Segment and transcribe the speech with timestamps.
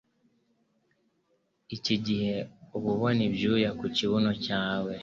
[1.75, 2.33] Iki gihe
[2.77, 4.93] uba ubona ibyuya ku kibuno cyawe.